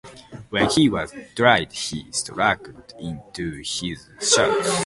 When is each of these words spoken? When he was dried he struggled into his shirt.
When 0.49 0.67
he 0.67 0.89
was 0.89 1.13
dried 1.35 1.73
he 1.73 2.07
struggled 2.11 2.91
into 2.97 3.51
his 3.57 3.67
shirt. 4.19 4.65